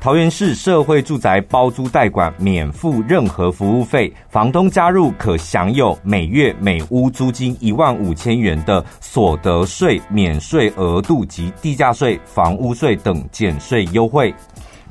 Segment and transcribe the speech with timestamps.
[0.00, 14.34] 桃园市社会住宅包租代管免付任何服务费，房东加入可享有每月每屋租金一万五千元的所得税免税额度及地价税、房屋税等减税优惠。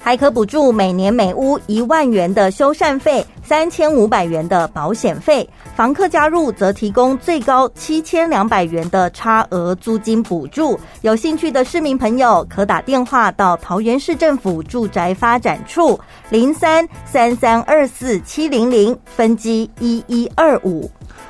[0.01, 5.47] 还可补助每年每屋一万元的修缮费，三千五百元的保险费。
[5.75, 10.79] 房客加入则提供最高七千两百元的差额租金补助。
[11.01, 20.89] 有兴趣的市民朋友可打电话到桃园市政府住宅发展处零三三三二四七零零分机一一二五，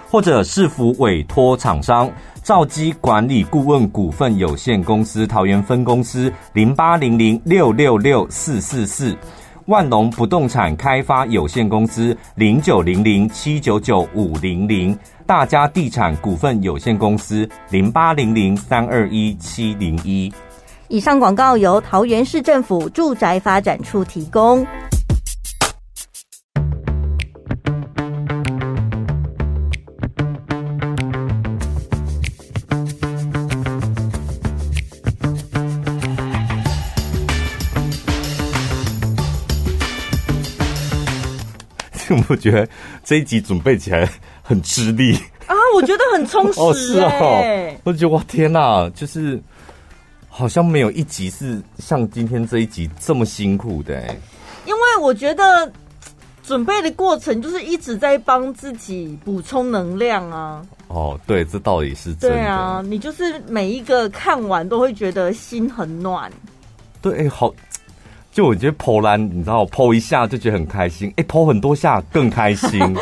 [0.10, 2.10] 或者市府委托厂商。
[2.50, 9.16] 兆基管理顾问股份有限公司桃园分公司零八零零六六六四四四，
[9.68, 20.34] 万隆不动产开发有限公司零九零零七九九五零零，大家地产股份有限公司零八零零三二一七零一。
[20.88, 24.66] 以上广告由桃园市政府住宅发展处提供。
[42.30, 42.68] 我觉得
[43.04, 44.10] 这一集准备起来
[44.42, 45.16] 很吃力
[45.48, 49.42] 啊，我觉得很充实、欸、哦，是哦，我觉得哇天哪，就是
[50.28, 54.20] 好像没有一集是像今天这一集这么辛苦的、欸。
[54.66, 55.72] 因为我觉得
[56.44, 60.66] 准备的过程就是一直在帮自己补充能量啊。
[60.88, 62.38] 哦，对，这道理是真的。
[62.38, 66.32] 对啊，你就是每一个看完都会觉得心很暖。
[67.02, 67.54] 对，好。
[68.32, 72.80] 就我觉得剖篮，你知道，剖一下就觉得很开心，哎，剖很多下更开心。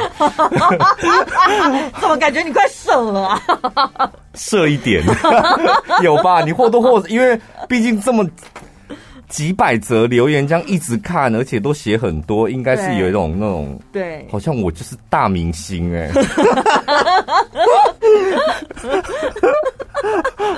[2.00, 4.12] 怎么感觉你快射了啊？
[4.36, 5.04] 射一点，
[6.02, 6.42] 有吧？
[6.44, 8.26] 你或多或少，因为毕竟这么
[9.28, 16.10] 几百则留言，这样一直看，而且都写很多，应该是有一种那种，对，好像我就是大明星哎。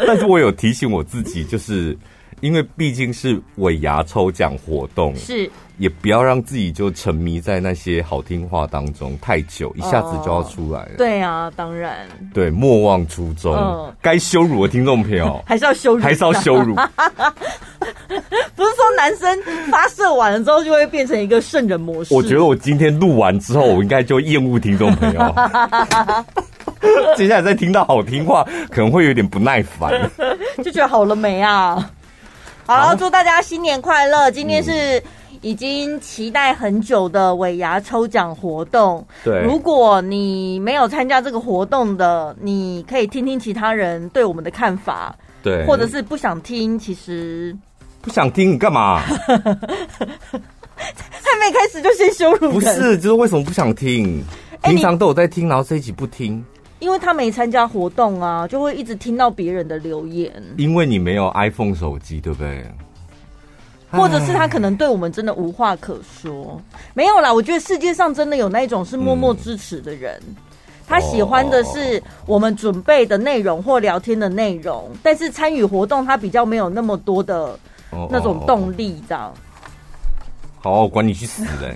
[0.05, 1.97] 但是我有提醒我自己，就是。
[2.41, 10.91] 因为毕竟是尾牙抽奖活动，是也不要让自己就沉迷在那些好听话当中太久，一下子就要出来了。
[10.97, 13.93] 对啊，当然，对，莫忘初衷。
[14.01, 16.75] 该羞辱的听众朋友，还是要羞辱，还是要羞辱。
[16.75, 19.41] 不是说男生
[19.71, 22.13] 发射完了之后就会变成一个圣人模式。
[22.13, 25.35] 我觉得我今天录完之后，我应该就厌恶听众朋友。
[27.15, 29.91] 接下来再听到好听话，可能会有点不耐烦，
[30.63, 31.89] 就觉得好了没啊？
[32.69, 34.29] 好，祝大家新年快乐！
[34.29, 35.01] 今天是
[35.41, 39.03] 已经期待很久的尾牙抽奖活动。
[39.23, 45.15] 对，如果你没有参加这个活动的，你可以听听其他人对我们的看法。
[45.41, 47.57] 对，或者是不想听，其实
[48.01, 49.01] 不想听你干嘛？
[49.17, 49.17] 还
[51.39, 52.51] 没开始就先羞辱？
[52.51, 54.23] 不是，就是为什么不想听？
[54.61, 56.45] 平常都有在听，然后这一集不听。
[56.79, 60.31] 因为他没参加活动啊，就会一直听到别人的留言。
[60.57, 62.65] 因为你没有 iPhone 手机，对不对？
[63.91, 66.61] 或者是他可能对我们真的无话可说。
[66.93, 70.35] 没有啦，我觉得世界上真的有那种是默默支持的人，嗯、
[70.87, 77.57] 他喜欢的是我们准备的内容或聊天的内容，但是参与活动他比较没有那么多的
[78.11, 79.33] 那种动力，这样。
[80.61, 81.73] 好，管你去死嘞！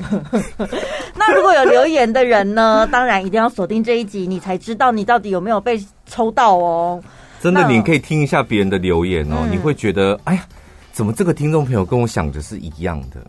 [1.15, 2.87] 那如果有留言的人呢？
[2.91, 7.01] 当然一定要锁定这一集，你才知道你到底有没有被抽到哦。
[7.41, 10.45] 真的，你可以听一下别人的留言哦，嗯、你会觉得，哎呀，
[10.91, 13.25] 怎么这个听众朋友跟我想的是一样的？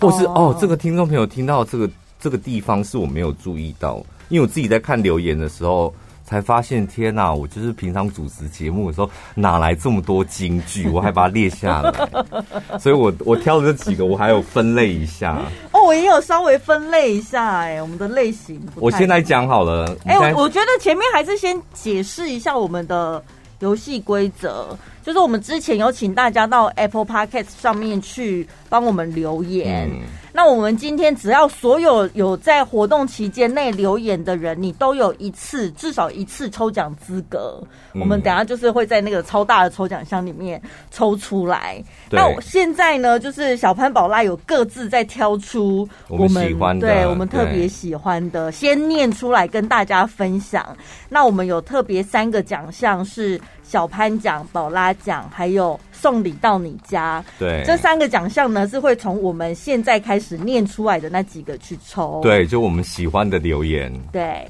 [0.00, 1.88] 或是哦，哦，这个听众朋友听到这个
[2.18, 3.96] 这个地方是我没有注意到，
[4.28, 5.94] 因为我自己在看留言的时候。
[6.24, 7.32] 才发现，天哪！
[7.32, 10.88] 我就是平常主持节目的时候，哪来这么多金句？
[10.88, 11.92] 我还把它列下来，
[12.80, 15.38] 所以我我挑了这几个，我还有分类一下。
[15.72, 18.60] 哦，我也有稍微分类一下，哎，我们的类型。
[18.76, 19.94] 我先来讲好了。
[20.06, 23.22] 哎，我我觉得前面还是先解释一下我们的
[23.60, 29.90] 游戏规则，就是我们之前有请大家到 Apple Podcast 上面去帮我们留言。
[29.92, 30.00] 嗯
[30.36, 37.62] 那我们今天只要所有有在活动期间内留言的人，你都有一次至少一次抽奖资格。
[37.92, 40.60] 嗯、我们等下就是会在那个超大的抽奖箱里面
[40.90, 41.80] 抽出来。
[42.10, 50.76] 那我现在呢，就是小潘宝拉有各自在挑出我们，我们喜欢的，对我们特别喜欢的，先念出来跟大家分享。
[51.08, 53.40] 那我们有特别三个奖项是。
[53.64, 57.24] 小潘奖、宝拉奖，还有送礼到你家。
[57.38, 62.20] 对，这三个奖项呢，是会从我们现在开始念出来的那几个去抽。
[62.22, 63.92] 对，就我们喜欢的留言。
[64.12, 64.46] 对，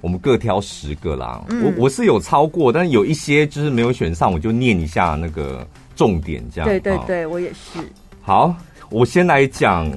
[0.00, 1.44] 我们各挑十个啦。
[1.48, 6.68] 嗯、我我是有超过，但是有一些就是没有选上，我就念一下那个重点，这样。
[6.68, 7.80] 对对对，我也是。
[8.22, 8.54] 好，
[8.90, 9.90] 我先来讲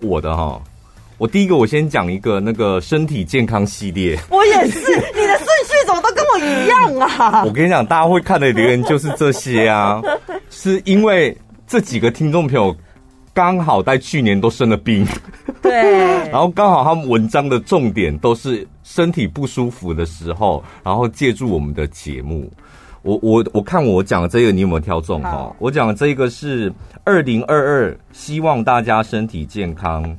[0.00, 0.60] 我的哈，
[1.18, 4.18] 我第一个我先讲一个那个身体健康系列。
[4.30, 4.80] 我也是，
[5.14, 5.31] 你的
[5.86, 7.42] 怎么都跟我一样啊？
[7.46, 10.00] 我跟你讲，大家会看的留言就是这些啊，
[10.50, 11.36] 是因为
[11.66, 12.74] 这几个听众朋友
[13.34, 15.06] 刚好在去年都生了病，
[15.62, 15.72] 对，
[16.30, 22.50] 然后刚好他们文章的重点都是身体不舒服的时候，然后借助我们的节目。
[23.02, 25.52] 我我我看我讲的这个，你有没有挑中哈？
[25.58, 30.16] 我讲的这个是二零二二，希望大家身体健康，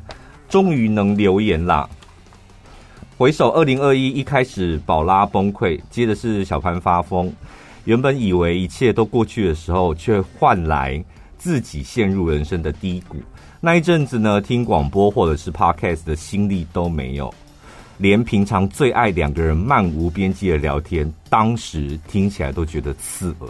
[0.50, 1.88] 终于能留言啦。
[3.16, 7.32] 回首二零二一，一开始宝拉崩溃，接着是小潘发疯。
[7.86, 11.02] 原本以为一切都过去的时候，却换来
[11.38, 13.18] 自己陷入人生的低谷。
[13.62, 17.32] 那一阵子呢，听广播或者是 Podcast 的心力都没有。
[18.00, 23.50] 连平常最爱两个人漫无边际的聊天，当时听起来都觉得刺耳。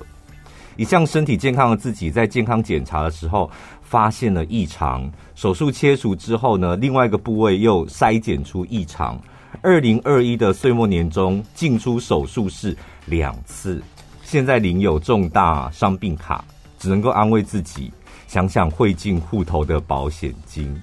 [0.75, 3.49] 一向身体健康的自己，在健康检查的时候
[3.81, 9.17] 发现了异常，手术切除之后呢，另外一个部位又筛检出异常。
[9.61, 13.81] 二零二一的岁末年终进出手术室两次，
[14.23, 16.43] 现在领有重大伤病卡，
[16.79, 17.91] 只能够安慰自己，
[18.27, 20.81] 想想汇进户头的保险金，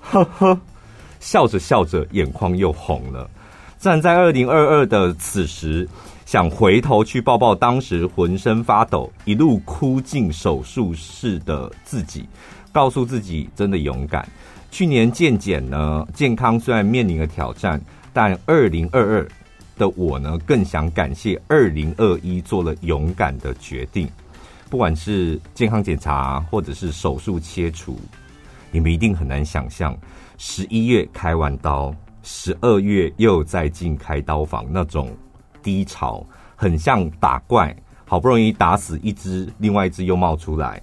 [0.00, 0.58] 呵呵。
[1.20, 3.30] 笑着笑着，眼眶又红了。
[3.78, 5.88] 站在二零二二的此时，
[6.26, 12.28] 想回头去抱抱当时浑身发抖、一路哭进手术室的自己，
[12.72, 14.28] 告诉自己真的勇敢。
[14.70, 17.80] 去年健检呢，健康虽然面临了挑战，
[18.14, 19.28] 但二零二二
[19.76, 24.08] 的我呢，更想感谢二零二一做了勇敢的决定。
[24.70, 27.98] 不管是健康检查，或者是手术切除，
[28.70, 29.96] 你们一定很难想象。
[30.38, 35.10] 十一月开完刀，十二月又再进开刀房，那种
[35.62, 36.24] 低潮
[36.56, 40.80] 很像打怪，好不容易打死一只，另外一只又冒出来。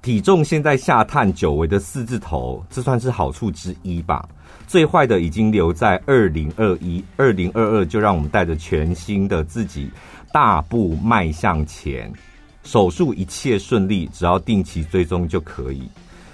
[0.00, 4.26] 体重现在下探久违的四字头，这算是好处之一吧。
[4.68, 9.90] 最坏的已经留在二零二一，二零二二就让我们带着全新的自己
[10.30, 12.12] 大步迈向前。
[12.64, 15.88] 手术一切顺利，只要定期追踪就可以。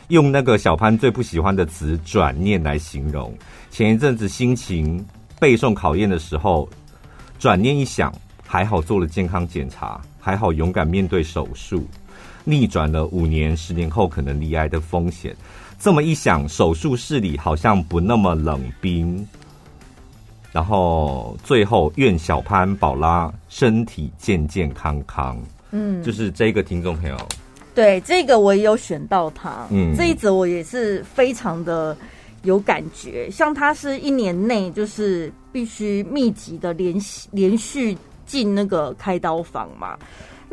[0.09, 3.33] 用那个小潘最不喜欢的词“转念”来形容，
[3.71, 5.03] 前一阵子心情
[5.39, 6.69] 背诵考验的时候，
[7.39, 8.13] 转念一想，
[8.45, 11.87] 还好做了健康检查，还好勇敢面对手术，
[12.43, 15.35] 逆转了五年、十年后可能罹癌的风险。
[15.85, 19.29] 这么一想，手术室里好像不那么冷冰。
[20.51, 25.39] 然后最后，愿小潘宝拉身体健健康康。
[25.73, 27.19] 嗯，就是这个听众朋友。
[27.75, 31.95] 对，这个我也有选到他，嗯，这一则我也是非常的
[32.45, 33.31] 有感觉。
[33.31, 37.95] 像他是一年内就是必须密集的连续连续
[38.25, 39.99] 进那个开刀房嘛。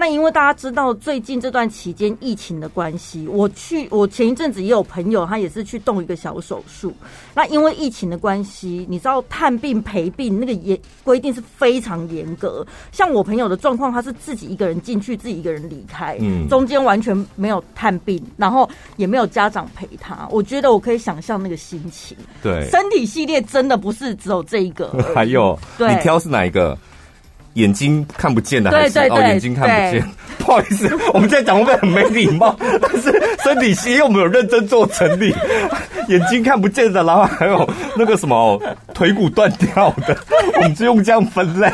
[0.01, 6.91] 那因为大家知道，最近这段期间疫情的关系，我去我前一阵子也有朋友，他也是去动一个小手术。
[7.35, 12.65] 那因为疫情的关系，你知道探病陪病那个严规定是非常严格。
[12.91, 18.67] 像我朋友的状况，他是自己一个人进去，自己一个人离开，嗯，中间完全没有探病，然后
[18.97, 20.27] 也没有家长陪他。
[20.31, 22.17] 我觉得我可以想象那个心情。
[22.41, 26.75] 对，身体系列真的不是只有这一个，还有，对，你挑是哪一个？
[27.53, 30.09] 眼睛看不见的还是哦，眼睛看不见。
[30.39, 32.55] 不好意思， 我们现在讲会不会很没礼貌？
[32.59, 33.11] 但是
[33.43, 35.33] 身体系又没有认真做整理，
[36.09, 38.59] 眼睛看不见的，然后还有那个什么
[38.93, 40.17] 腿骨断掉的，
[40.55, 41.69] 我们就用这样分类。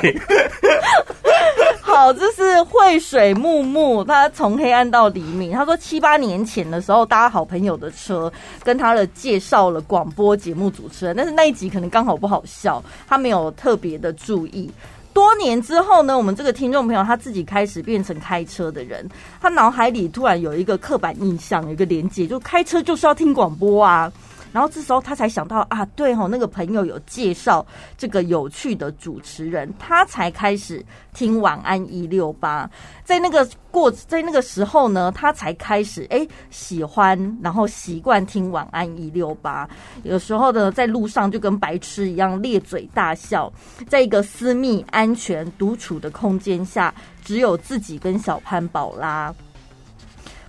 [1.81, 5.53] 好，这是慧水木木，他从黑暗到黎明。
[5.53, 8.31] 他说七八年前的时候搭好朋友的车，
[8.63, 14.69] 跟他的介绍了广播节目主持人，但是那一集可能刚好不好笑，他没有特别的注意。
[15.17, 19.09] 多年之后呢，我们这个听众朋友他自己开始变成开车的人，
[19.41, 24.13] 他脑海里突然有一个刻板印象，有一个连接，就开车就是要听广播啊。
[24.57, 27.63] 然后这时候他才想到啊，对吼，那个朋友有介绍
[27.95, 30.83] 这个有趣的主持人，他才开始
[31.13, 32.67] 听晚安一六八。
[33.03, 39.69] 在那个过，在那个时候呢，他才开始哎喜欢，然后习惯听晚安一六八。
[40.01, 43.53] 有时候呢，在路上就跟白痴一样咧嘴大笑，
[43.87, 46.91] 在一个私密、安全、独处的空间下，
[47.23, 49.31] 只有自己跟小潘宝拉，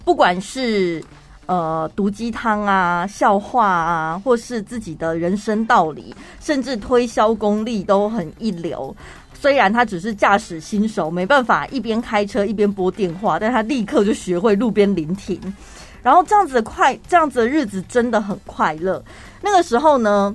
[0.03, 1.05] 不管是。
[1.49, 8.95] 呃，毒鸡汤啊，笑话啊，或是自己的人生道理，甚至推销功力都很一流。
[9.33, 15.41] 虽然他只是驾驶新手，没办法一边开车一边拨电话，但他立刻就学会路边临停。
[16.03, 19.03] 然后这样子快， 这样子的日子真的很快乐。
[19.41, 20.35] 那个时候呢，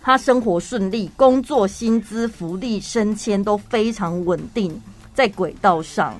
[0.00, 4.80] 他生活顺利，工作薪资、福利、升迁都非常稳定，
[5.12, 6.14] 在轨道上。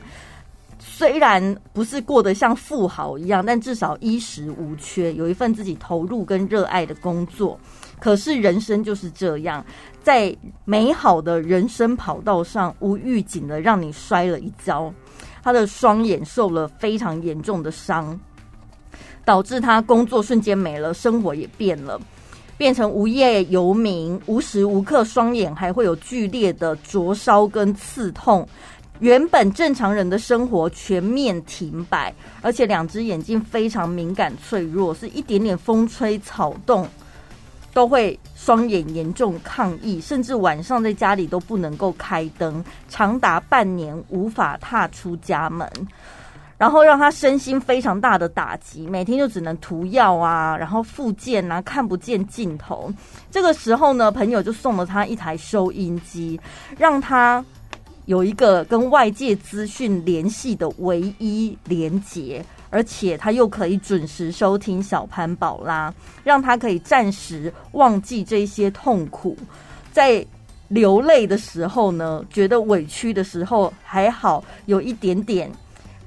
[0.82, 7.60] 虽然不是过得像富豪一样，但至少衣食无缺，有一份自己投入跟热爱的工作。
[7.98, 9.64] 可是人生就是这样，
[10.02, 10.34] 在
[10.64, 14.92] 美好的人生跑道上，无预警的让你摔了一跤，
[15.42, 18.18] 他的双眼受了非常严重的伤，
[19.22, 22.00] 导致他工作瞬间没了，生活也变了，
[22.56, 28.48] 变成无业游民，无时无刻双眼还会有剧烈的灼烧跟刺痛，
[29.00, 36.86] 原本正常人的生活全面停摆，而且两只眼睛非常敏感脆弱，是一点点风吹草动。
[37.72, 45.70] 都会双眼严重抗议，甚至晚上在家里都不能够开灯，长达半年无法踏出家门，
[46.58, 52.92] 然后让他身心非常大的打击，每天就只能涂药啊，然后复健啊，看不见尽头。
[53.30, 56.40] 这个时候呢，朋友就送了他一台收音机，
[56.76, 57.42] 让他
[58.06, 62.44] 有一个跟外界资讯联系的唯一连结。
[62.72, 65.92] 而且他又可以准时收听小潘宝拉，
[66.22, 69.36] 让他可以暂时忘记这些痛苦，
[69.90, 70.24] 在
[70.68, 75.50] 流泪的时候呢，觉得委屈的时候还好有一点点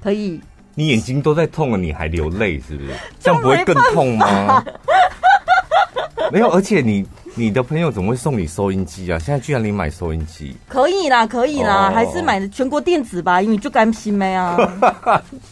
[0.02, 0.40] 可以。
[0.74, 2.94] 你眼睛都在痛了，你还流泪是不是？
[3.20, 4.64] 这样不会更痛吗？
[6.32, 7.06] 没有，而且你。
[7.36, 9.18] 你的朋友怎么会送你收音机啊？
[9.18, 10.56] 现在居然你买收音机？
[10.68, 14.56] 可以啦，可以啦，还是买的全国电子吧，因为就甘心没啊。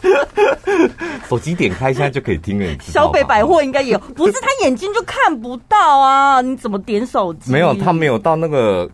[1.27, 2.65] 手机点开现在就可以听了。
[2.81, 6.39] 小北百货应该有，不是他眼睛就看不到啊？
[6.39, 7.51] 你怎么点手机？
[7.51, 8.89] 没有，他没有到那个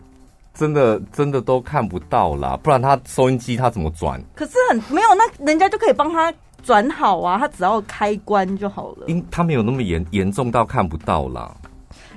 [0.52, 4.20] 真的真的都看不到啦，不然他收音机他怎么转？
[4.34, 6.32] 可是很没有，那人家就可以帮他
[6.64, 9.06] 转好啊，他只要开关就好了。
[9.06, 11.54] 因他没有那么严严重到看不到啦。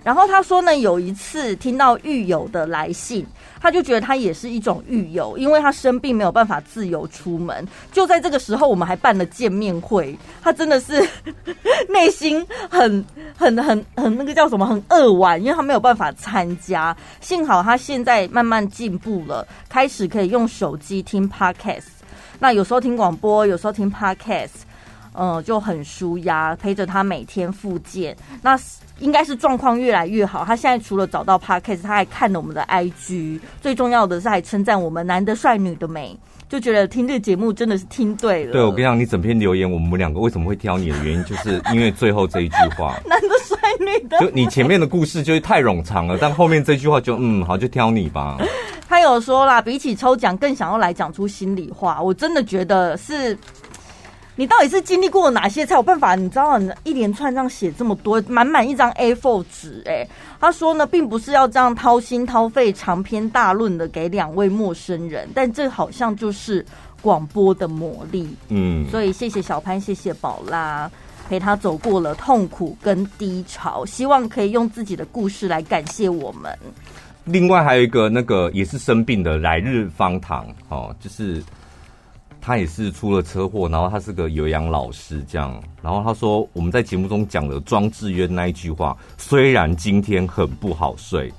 [0.03, 3.25] 然后他说呢，有一次听到狱友的来信，
[3.61, 7.65] 他就觉得他也是一种狱友，因为他生病没有办法自由出门。
[7.91, 10.17] 就在这个时候，我们还办了见面会。
[10.41, 11.01] 他真的是
[11.87, 13.05] 内心很、
[13.37, 16.95] 很、很、很那个叫什么，很扼腕，因为他没有办法参加。
[17.21, 21.85] 幸好他现在慢慢进步了，开始可以用手机听 Podcast。
[22.39, 24.49] 那有时候听广播，有时候听 Podcast，
[25.13, 28.15] 嗯，就很舒压，陪着他每天复健。
[28.41, 28.59] 那。
[28.99, 30.45] 应该是状况越来越好。
[30.45, 33.39] 他现在除了找到 Podcast，他还看了我们的 IG。
[33.59, 36.15] 最重要的是还称赞我们男的帅，女的美，
[36.47, 38.53] 就觉得听这个节目真的是听对了。
[38.53, 44.19] 对，我跟你讲，你整篇留言，我们两个为什么会挑你的原因，就是因为最后这一句话： 男的帅，女的。
[44.19, 48.37] 就你前面的故事就是太冗长了，但后面这句话就嗯好，就挑你吧。
[48.87, 51.99] 他有说啦，比起抽奖，更想要来讲出心里话。
[52.01, 53.37] 我真的觉得是。
[54.35, 56.15] 你到底是经历过哪些才有办法？
[56.15, 59.83] 你知道，你一连串这样写这么多，满满一张 A4 纸。
[59.85, 60.07] 哎，
[60.39, 66.65] 他说呢，并不是要这样掏心掏肺、长篇大论的给两位陌生人，但这好像就是
[66.99, 68.27] 广播的魔力。
[68.49, 70.89] 嗯，所以谢谢小潘，谢谢宝拉，
[71.29, 76.57] 陪他走过了痛苦跟低潮，希望可以用自己的故事来感谢我们。
[77.25, 81.43] 另外还有一个那个也是生病的来日方长，哦，就是。
[82.45, 85.63] 他也是出了车祸，然后他是个有氧老师，这样。
[85.81, 91.31] 然后他说，我们在节目中讲的庄智渊那一句话，虽然今天很不好睡，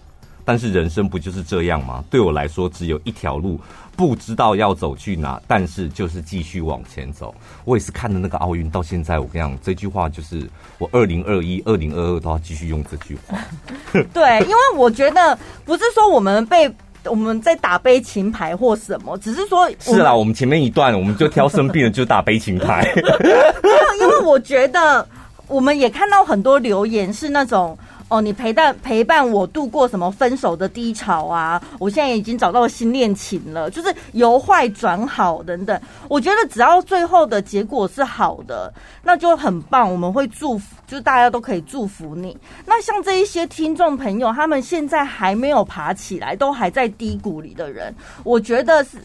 [0.47, 2.03] 但是人生不就是这样吗？
[2.09, 3.61] 对我来说，只有一条路，
[3.95, 7.35] 不知道要走去哪，但是就是继续往前走。
[7.67, 13.39] 我也是看了那个奥运到现在，我跟你讲，这句话就是我二零二一、二零二二都要继续用这句话。
[13.93, 16.75] 对，因为我觉得不是说我们被。
[17.07, 20.15] 我们在打悲情牌或什么，只是说是啦。
[20.15, 22.91] 我们前面一段，我们就挑生病了就打悲情牌。
[22.97, 25.07] 没有，因为我觉得
[25.47, 27.77] 我们也看到很多留言是那种。
[28.15, 31.61] 哦，你陪伴陪伴我度过什么分手的低潮啊？
[31.81, 35.81] 我现在已经找到新恋情了，就是由坏转好等等。
[36.09, 39.91] 我觉得只要最后的结果是好的，那就很棒。
[39.91, 42.37] 我们会祝福，就大家都可以祝福你。
[42.65, 47.93] 那像这一些听众朋友，他们现在还没有爬起来，都还在低谷里的人，
[48.23, 48.99] 我觉得是。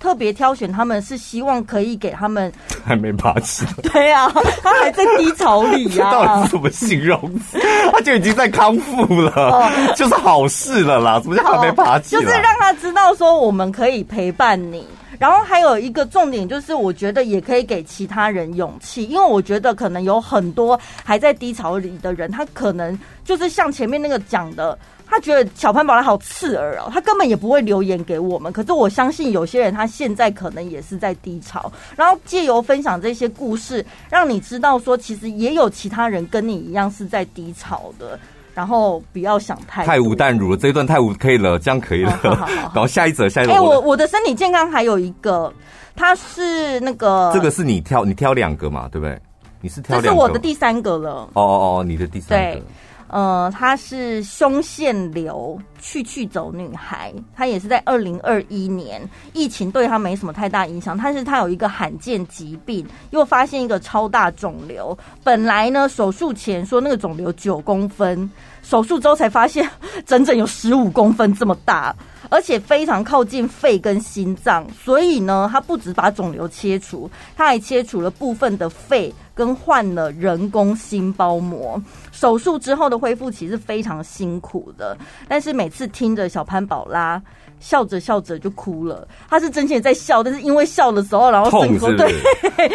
[0.00, 2.50] 特别挑选他们是希望可以给他们
[2.84, 4.28] 还没爬起来， 对啊，
[4.62, 6.10] 他还在低潮里呀、啊。
[6.12, 7.60] 到底是什么形容词？
[7.92, 11.20] 他就已经在康复了，哦、就是好事了啦。
[11.22, 12.22] 什么叫还没爬起来？
[12.22, 14.84] 就是让他知道说我们可以陪伴你。
[15.18, 24.78] 然后还有一个重点就是，我觉得也可以给其他人勇气，因为我觉得可能有很多还在低潮里的人，他可能就是像前面那个讲的。
[25.10, 28.52] 他觉得小潘宝拉好刺耳哦，他根本也不会留言给我们。
[28.52, 38.18] 可是我相信有些人他现在可能也是在低潮，然后借由分享这些故事，让你知道说其实也有其他人跟你一样是在低潮的。
[38.52, 42.10] 然后不要想太太无淡如了，这一段太无可以了，这样可以了。
[42.22, 43.52] 好好好好，然后下一则，下一则。
[43.52, 45.52] 哎、欸，我我的身体健康还有一个。
[45.96, 49.20] 它是那个，这个是你挑，你挑两个嘛，对不对？
[49.60, 51.10] 你是挑两个，这是我的第三个了。
[51.10, 52.62] 哦哦哦，你的第三个。
[53.10, 59.02] 呃，她是胸腺瘤去去走女孩，她也是在二零二一年，
[59.32, 64.96] 疫情对她没什么太大影响，但是她有一个罕见疾病，又发现一个超大肿瘤。
[65.24, 68.30] 本来呢，手术前说那个肿瘤九公分，
[68.62, 69.68] 手术之后才发现
[70.06, 71.92] 整整有十五公分这么大，
[72.28, 79.12] 而且非常靠近肺跟心脏，所以呢，她不止把肿瘤切除，她还切除了部分的肺。
[79.40, 81.82] 跟换了人工心包膜，
[82.12, 84.94] 手术之后的恢复期是非常辛苦的。
[85.26, 87.18] 但是每次听着小潘宝拉
[87.58, 92.14] 笑着笑着就哭了，他是真心在笑，但是因为笑的时候，然后痛是不是？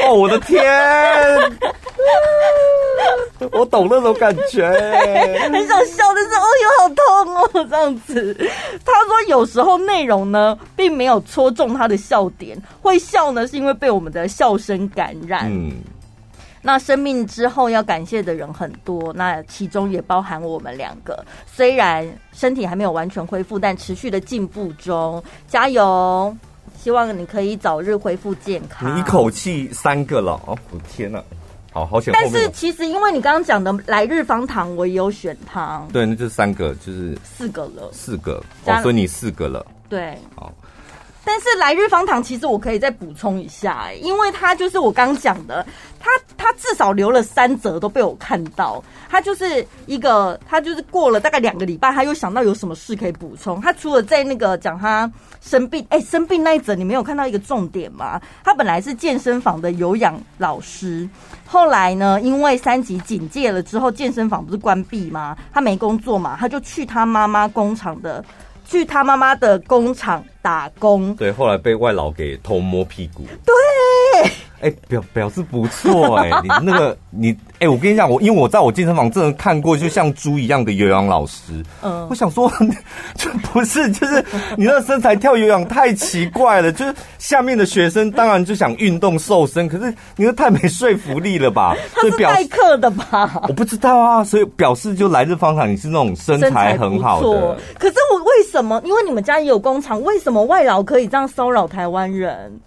[0.07, 0.59] 哦，我的天，
[3.51, 4.67] 我懂那种感觉，
[5.51, 8.33] 很想笑，但是哦哟好痛哦，这样子。
[8.83, 15.45] 他说有时候内容呢并没有戳中他的笑点，会笑呢是因为被我们的笑声感染。
[15.51, 15.73] 嗯。
[16.65, 21.23] 那生命之后要感谢的人很多，那其中也包含我们两个。
[21.45, 22.03] 虽然
[22.33, 26.35] 身体还没有完全恢复，但持续的进步中，加油！
[26.75, 28.95] 希望你可以早日恢复健康。
[28.95, 31.23] 你一口气三个了哦，我天哪，
[31.71, 32.11] 好好险！
[32.17, 35.85] 但是其实因为你刚刚讲的来日方长，我也有选它。
[35.93, 39.63] 对，那就三个，就是四个了，四个，哦，所以你四个了。
[39.87, 40.51] 对，好。
[41.25, 45.65] 但是来日方长，其实我可以再补充一下，因为他就是我刚讲的，
[45.99, 53.59] 他他至少留了三则都被我看到，他就是一个，他就是过了大概两个礼拜，他又想到有什么事可以补充。
[53.59, 58.21] 他除了在那个讲他生病，哎，生病那一则你没有看到一个重点吗？
[58.43, 61.09] 他本来是健身房的有氧老师，
[61.47, 65.35] 后来呢，因为三级警戒了之后，健身房不是关闭吗？
[65.51, 68.23] 他没工作嘛，他就去他妈妈工厂的。
[68.65, 73.53] 去他妈妈的工厂打工，对，后来被外劳给偷摸屁股，对。
[74.65, 81.63] 哎、欸，表表示不错哎、欸，你那个你哎、欸，我跟你讲，我因为我在我健身房真的看过，就像猪一样的有氧老师。
[81.83, 82.51] 嗯，我想说，
[83.13, 84.25] 就不是，就是
[84.57, 91.75] 你那身材跳有氧太奇怪了，就是下面的学生当然就想运动瘦身，可是你那太没说服力了吧？
[91.93, 93.39] 他是代课的吧？
[93.47, 97.55] 我不知道啊，所以表示就来日方长，你是那种身材很好的。
[97.77, 98.81] 可是我为什么？
[98.83, 102.59] 因为你们家也有工厂，为什么外劳可以这样骚扰台湾人？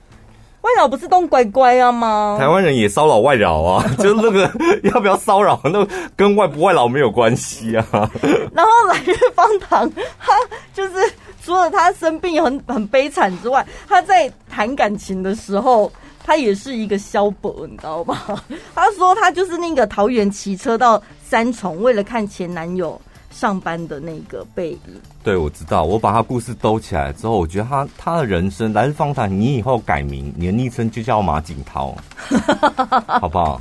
[0.61, 2.37] 外劳不是都乖乖啊吗？
[2.39, 4.51] 台湾人也骚扰外劳啊， 就是那个
[4.83, 7.87] 要不要骚扰，那跟外不外劳没有关系啊。
[8.53, 10.33] 然后来日方长，他
[10.75, 10.95] 就是
[11.45, 15.91] 除了他生病很很悲惨之外，他在谈感情的时候，
[16.25, 18.43] 他也是一个萧伯，你知道吧？
[18.75, 23.01] 他说他就是那个桃园骑车到三重，为了看前男友。
[23.31, 25.85] 上班的那个背影，对，我知道。
[25.85, 29.31] 我把他故事兜起来之后，我觉得他他的人生来日方长。
[29.31, 31.95] 你以后改名，你的昵称就叫马景涛，
[33.07, 33.61] 好不好？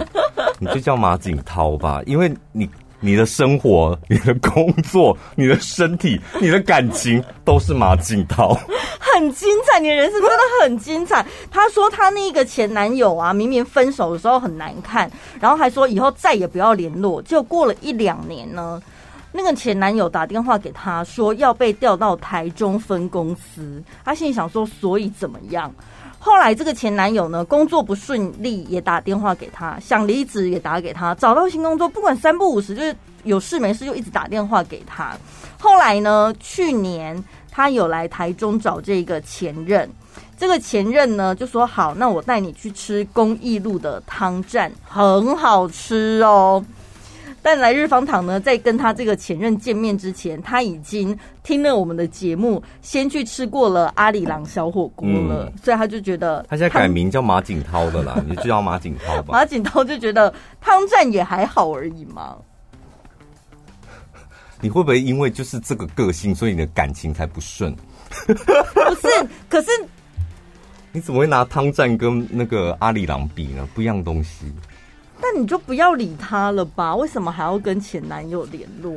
[0.59, 2.67] 你就叫马景涛吧，因为你
[2.99, 8.57] 你的生活、你的工作、你的身体、你的感情都是马景涛，
[8.99, 9.79] 很精彩。
[9.79, 11.23] 你的人生真的很精彩。
[11.51, 17.21] 他说他那个前男友啊，明明分手的时候很难看，然后还说以后再也不要联络。
[17.21, 18.81] 就过了一两年呢。
[19.37, 25.71] 那个前男友打电话给他说要被调到台中分公司，他心里想说，所以怎么样？
[26.17, 32.95] 后来这个前男友呢，工作不顺利，也打电话给他，想离职也打给他，找到新工作，不管三不五时，就是
[33.25, 35.15] 有事没事就一直打电话给他。
[35.59, 39.87] 后来呢，去年他有来台中找这个前任，
[40.35, 46.65] 这个前任呢就说好，那我带你去吃公益路的汤站，很好吃哦。
[47.41, 59.29] 但来日方长呢，在跟他这个前任见面之前，他已经听了我们的节目，先去吃过了阿里郎小火锅了，嗯、所以他就觉得他现在改名叫马景涛的啦，你就叫马景涛吧。
[59.37, 62.35] 马景涛就觉得汤站也还好而已嘛。
[64.59, 67.73] 你会不会因为就是这个个性，所以你的感情才不顺？
[68.25, 69.07] 不是，
[69.47, 69.69] 可是
[70.91, 73.65] 你怎么会拿汤站跟那个阿里郎比呢？
[73.73, 74.51] 不一样东西。
[75.19, 76.95] 那你就不要理他了吧？
[76.95, 78.93] 为什么还要跟前男友联络？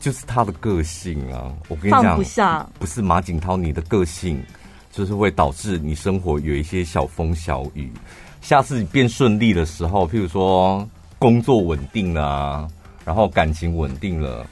[0.00, 1.52] 就是他的个性啊！
[1.68, 2.66] 我跟你讲，放不下。
[2.78, 4.42] 不是马景涛，你的个性
[4.90, 7.92] 就是会导致你生活有一些小风小雨。
[8.40, 12.68] 下次你变顺利的时候，譬如说工作稳定了啊，
[13.04, 14.46] 然后感情稳定了，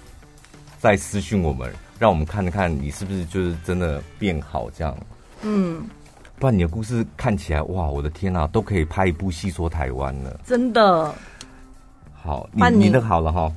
[0.79, 4.95] 再私讯我们，让我们看看你是不是就是真的变好这样。
[5.41, 5.83] 嗯。
[6.39, 11.13] 不然你的故事看起来哇，我的天啊，都可以拍一部戏说台湾了，真的。
[12.13, 13.53] 好，你你的好了哈。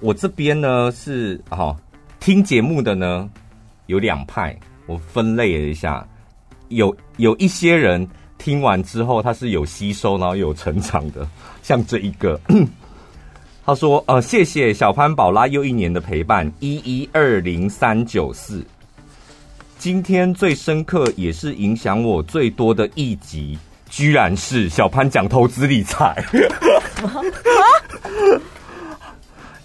[0.00, 1.76] 我这边呢是哈
[2.18, 3.28] 听节目的呢
[3.86, 6.06] 有两派，我分类了一下，
[6.68, 11.28] 有有一些人听完之后他是有吸收，然后有成长的，
[11.62, 12.40] 像这一个，
[13.64, 18.64] 他说：“呃，谢谢小潘宝拉又一年的陪伴，一一二零三九四。
[19.82, 23.58] 今天最深刻也是影响我最多的一集，
[23.90, 26.22] 居然是小潘讲投资理财。”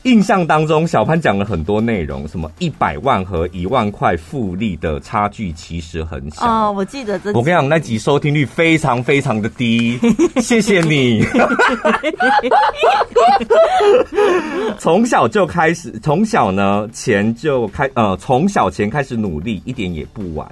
[0.07, 6.47] 印象当中，小潘讲了很多内容，什么一百万和一万块复利的差距其实很小。
[6.47, 7.33] 哦，我记得这。
[7.33, 9.99] 我跟你讲，那集收听率非常非常的低，
[10.39, 11.25] 谢谢你。
[14.79, 20.49] 从小就开始，从小呢钱就开，呃，从小钱开始努力，一点也不晚。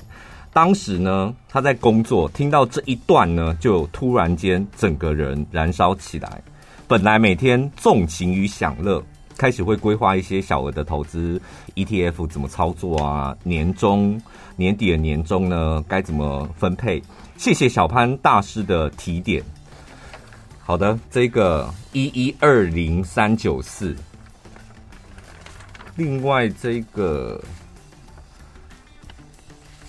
[0.52, 6.42] 当时呢，他在工作，听到这一段呢，就突然间整个人燃烧起来。
[6.90, 9.02] 本来每天纵情于享乐。
[9.38, 11.42] 开始会规划一些小额的投资
[11.76, 13.36] ETF 怎么操作啊？
[13.44, 14.22] 年终
[14.56, 17.04] 年底的年终呢，该怎么分配？
[17.38, 19.44] 谢谢小潘大师的提点。
[20.64, 23.96] 好的，这个一一二零三九四。
[25.98, 27.42] 另外这个，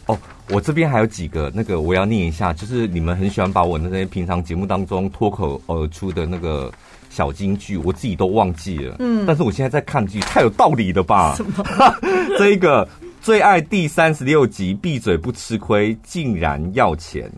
[0.06, 0.18] 哦，
[0.50, 6.72] 我这边还有几个那个我要念一下，就是你们很喜欢把我那些平常节目当中脱口而出的那个。
[7.16, 11.35] 小金句我自己都忘记了，嗯，但是我现在在看剧，太有道理了吧？
[11.35, 11.64] 什么？
[12.37, 12.87] 这一个
[13.22, 17.33] 最爱第三十六集，闭嘴不吃亏，竟然要钱。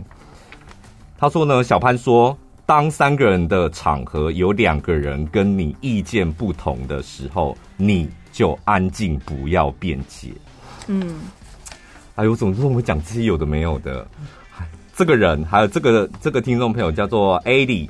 [1.16, 2.36] 他说呢，小潘说，
[2.66, 10.32] 当三个人的场合有两个人跟你意见不同的时候，你就安静，不要辩解。
[10.88, 11.20] 嗯，
[12.16, 14.04] 哎呦，我怎么这么讲这些有的没有的？
[14.96, 17.88] 这个人还有这个这个听众朋友叫做艾莉。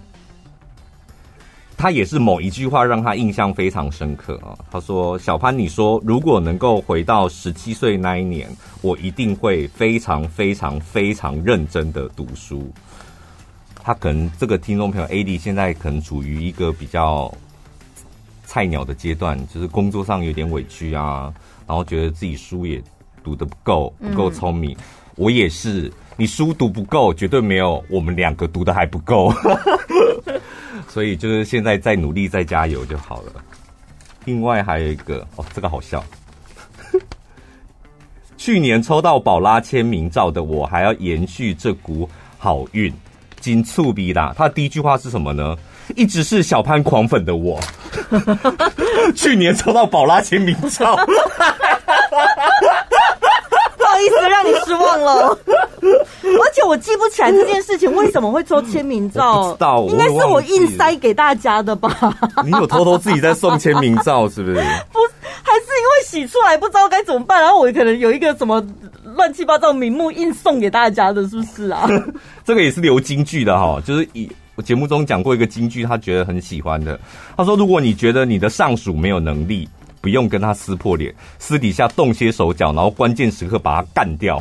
[1.79, 4.59] 他也是某一句话让他印象非常深刻啊！
[4.69, 8.49] 他说：“小潘，你说如果能够回到十七岁那一年，
[8.83, 12.69] 我一定会非常非常非常认真的读书。”
[13.81, 17.33] 他可能这个听众朋友 AD 现在可能处于一个比较
[18.45, 21.33] 菜鸟的阶段，就是工作上有点委屈啊，
[21.65, 22.83] 然后觉得自己书也
[23.23, 24.73] 读的不够，不够聪明。
[24.73, 24.77] 嗯、
[25.15, 29.33] 我也是，你书读不够，绝对没有我们两个读的还不够。
[30.87, 33.33] 所以就是现在再努力再加油就好了。
[34.25, 36.05] 另外还有一个哦，这个好笑。
[38.37, 42.93] 去年抽到宝拉签名照的我，还要延续这股好运。
[43.41, 45.57] 金醋逼啦，他第一句话是什么呢？
[45.97, 47.59] 一直是小潘狂粉的我，
[49.15, 50.97] 去年抽到宝拉签名照。
[53.79, 55.39] 不好意思让你失望了，
[56.41, 61.91] 而且我记不起来这件事情为什么会抽签名照，不知道，应该是我硬塞给大家的吧？
[62.45, 64.57] 你有偷偷自己在送签名照是不是？
[64.93, 64.99] 不，
[65.43, 68.65] 还是因为洗出来不知道该怎么办，然后我可能有一个什么
[69.05, 71.89] 乱七八糟名目硬送给大家的，是不是啊？
[72.45, 76.99] 这个也是留金句的哈，就是以我节目中讲过一个金句，他觉得很喜欢的。
[77.37, 79.69] 他说：“如果你觉得你的上属没有能力。”
[80.01, 84.41] 不用跟他撕破脸，私底下动些手脚，然后关键时刻把他干掉。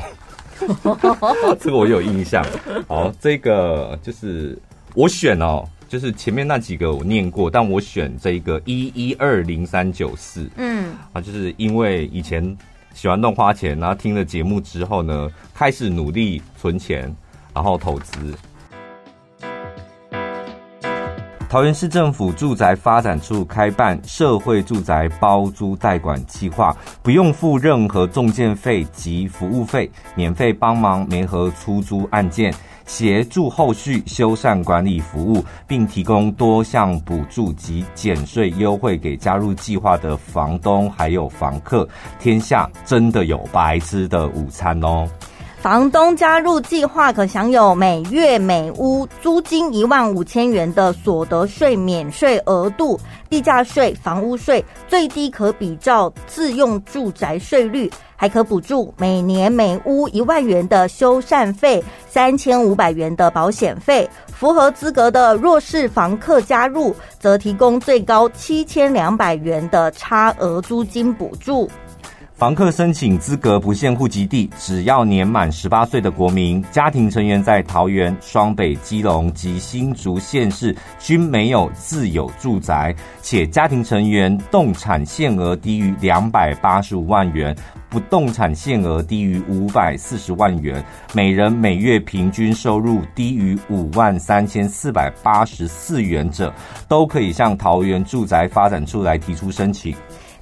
[1.60, 2.46] 这个我有印象。
[2.88, 4.58] 好，这个就是
[4.94, 10.50] 我选哦，就是前面那几个我念过，但我选这个一一二零三九四。
[10.58, 12.58] 嗯，啊，就是因为以前
[12.94, 17.14] 喜欢乱花钱，然后听了节目之后呢，开始努力存钱，
[17.54, 18.34] 然后投资。
[21.50, 32.54] 桃园市政府住宅发展处开办社会住宅包租代管计划，不用付任何中介费及服务费，免费帮忙媒合出租案件，
[32.86, 41.88] 协助后续修缮管理服务，并提供多项补助及减税优惠给加入计划的房东还有房客。
[42.20, 45.08] 天下真的有白吃的午餐哦！
[45.60, 64.08] 房东加入计划可享有每月每屋租金一万五千元的所得税免税额度、地价税、房屋税，最低可比照自用住宅税率，还可补助每年每屋一万元的修缮费、三千五百元的保险费。
[64.28, 71.68] 符合资格的弱势房客加入，则提供最高七千两百元的差额租金补助。
[72.38, 87.56] 房客申请资格不限户籍地，只要年满十八岁的国民，家庭成员在桃园、双北、基隆及新竹县市均没有自有住宅，且家庭成员动产限额低于两百八十五万元，
[87.90, 96.54] 不动产限额低于五百四十万元，每人每月平均收入低于五万三千四百八十四元者，
[96.88, 99.96] 都可以向桃园住宅发展处来提出申请。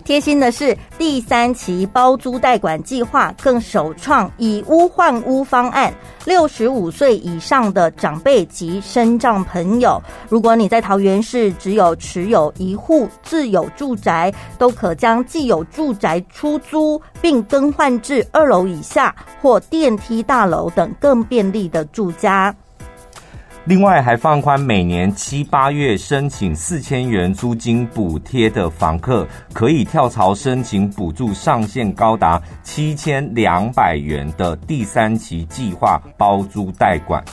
[0.05, 5.91] 贴心的是，第三期包租代管计划更首创以屋换屋方案，
[6.25, 22.55] 六十五岁以上的长辈及身障朋友，如果你在桃园市只有持有一户自有住宅，都可将既有住宅出租，并更换至二楼以下或电梯大楼等更便利的住家。
[23.67, 37.23] 另外，还放宽每年七八月申请四千元租金补贴的房客，可以跳槽申请补助上限高达七千两百元的第三期计划包租代管。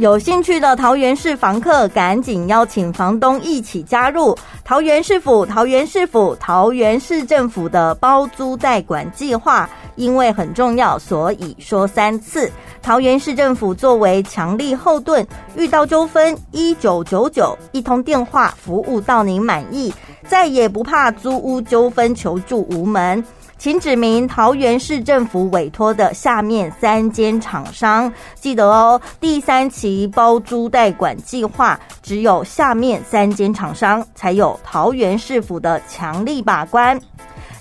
[0.00, 4.34] 有兴趣的桃园市房客，赶紧邀请房东一起加入
[4.64, 9.68] 桃园市府、桃园市府、桃园市政府的包租代管计划。
[9.96, 12.50] 因为很重要，所以说三次。
[12.80, 19.92] 桃园市政府作为强力后盾，遇到纠纷，一九九九一通电话服务到您满意，
[20.26, 23.22] 再也不怕租屋纠纷求助无门。
[23.60, 28.98] 请指明桃园市政府委托的下面三间厂商，记得哦。
[29.20, 36.98] 第三期包租代管计划，只有下面三间厂商才有桃园市府的强力把关。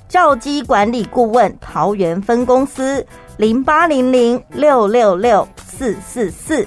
[0.07, 6.65] 兆基管理顾问桃园分公司零八零零六六六四四四，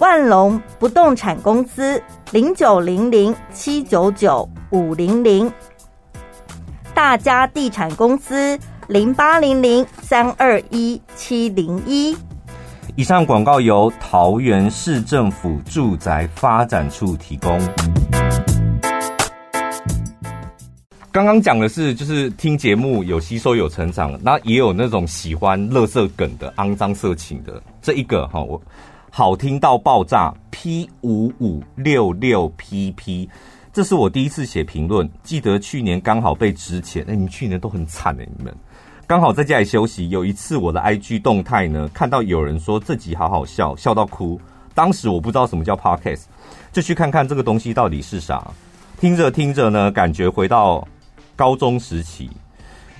[0.00, 1.98] 万隆不动产公司
[2.30, 5.50] 零九零零七九九五零零，
[6.94, 12.16] 大家地产公司零八零零三二一七零一。
[12.94, 17.58] 以上广告由桃园市政府住宅发展处提供。
[21.10, 27.60] 刚刚讲的是，就是听节目有吸收有成长，那也有那种喜欢垃圾梗的、肮脏色情的。
[27.82, 28.60] 这一个哈，我
[29.10, 33.28] 好听到爆炸，P 五五六六 PP，
[33.74, 35.10] 这是我第一次写评论。
[35.24, 38.54] 记得去年刚好被值钱，哎，你们去年都很惨哎，你们
[39.04, 40.08] 刚好在家里休息。
[40.10, 44.40] 有一次我的 IG 动态呢，看到有人说这集好好笑，笑到哭。
[44.74, 46.22] 当时我不知道什么叫 Podcast，
[46.72, 48.46] 就去看看这个东西到底是啥。
[49.00, 50.86] 听着听着呢，感觉回到。
[51.36, 52.30] 高中时期，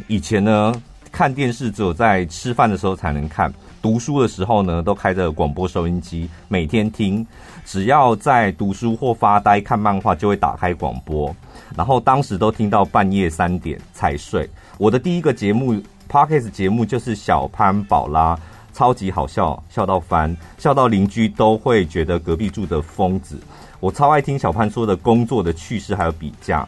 [0.09, 0.75] 以前呢，
[1.13, 7.25] 看电视只有在吃饭的时候才能看，读书的时候呢，都开着广播收音机，每天听。
[7.65, 11.35] 只要在读书或发呆看漫画，就会打开广播，
[11.77, 14.49] 然后当时都听到半夜三点才睡。
[14.79, 18.39] 我的第一个节目 Podcast 节目就是小潘宝拉，
[18.73, 23.41] 超级好笑，笑到翻，笑到邻居都会觉得隔壁住的疯子。
[23.81, 26.67] 我超爱听小潘说的工作的趣事还有比价。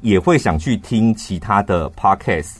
[0.00, 2.56] 也会想去听其他的 podcast，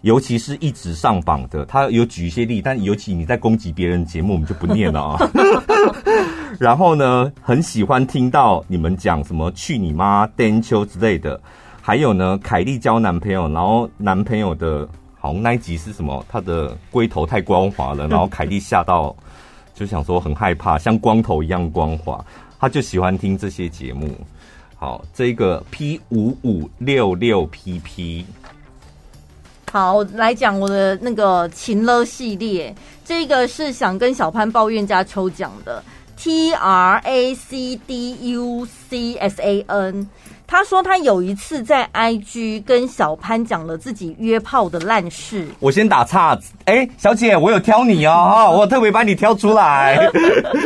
[0.00, 5.18] 尤其是一直上榜的，他有举一些例，但尤其你在攻击别人节目，我们就不念了啊。
[6.58, 11.40] 然后呢，很喜欢听到你们讲什么“去你妈”、“颠秋”之类的，
[11.80, 16.24] 还有呢，凯莉交男朋友，然后男朋友的好像那一集是什么？
[16.28, 19.14] 他的龟头太光滑了， 然后凯莉吓到，
[19.74, 22.24] 就想说很害怕，像光头一样光滑，
[22.58, 24.08] 他就喜欢听这些节目。
[24.76, 28.24] 好，这个 P 五五六六 PP，
[29.70, 35.84] 好，来讲我的那个情乐系列，这个是想跟小潘抱怨加抽奖的
[36.22, 40.06] T R A C D U C S A N。
[40.46, 45.46] 他说他有一次在 IG 跟小潘讲了自己约炮的烂事。
[45.60, 49.96] 我先打岔，哎，小姐，我有挑你哦，我特别把你挑出来。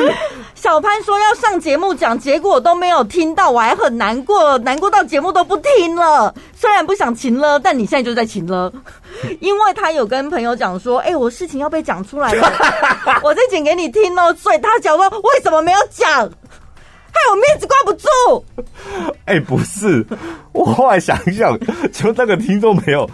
[0.65, 6.35] 小潘说要上节目讲，结果都没有听到，我还很难过，难过到节目都不听了。
[6.57, 8.73] 虽然不想勤了，但你现在就在勤了，
[9.41, 12.51] 因为他有跟朋友讲说，哎，我事情要被讲出来了，
[13.23, 14.33] 我再剪给你听哦。
[14.33, 16.09] 所以他讲说为什么没有讲？
[16.09, 18.09] 害我面子挂不住。
[19.27, 20.03] 哎、欸，不是，
[20.53, 21.59] 我后来想一想，
[21.93, 23.07] 就那个听众朋友，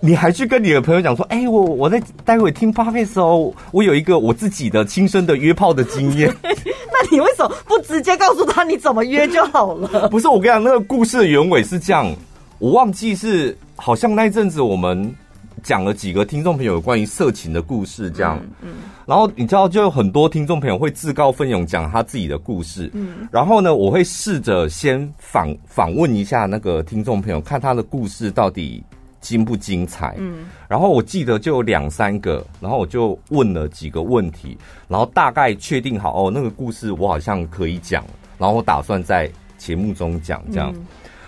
[0.00, 6.32] 你还去跟你的朋友讲说，哎、欸，我我在待会听 Podcast 的时候，我有一个我自己的亲身的约炮的经验。
[6.42, 10.08] 那你为什么不直接告诉他你怎么约就好了？
[10.10, 12.14] 不是，我跟你讲，那个故事的原委是这样，
[12.58, 15.14] 我忘记是好像那一阵子我们。
[15.62, 18.74] 讲了几个听众朋友关于色情的故事，这样，嗯，嗯，
[19.06, 28.82] 然后你知道，就有很多听众朋友会自告奋勇讲他自己的故事，嗯，然后呢，我会试着先访访问一下那个听众朋友，看他的故事到底
[29.22, 38.04] 精不精彩，嗯，然后我记得就有两三个，然后我就问了几个问题，然后大概确定好哦，那个故事我好像可以讲，
[38.36, 40.70] 然后我打算在节目中讲这样。
[40.76, 40.84] 嗯